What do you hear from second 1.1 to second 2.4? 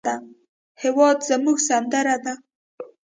زموږ سندره ده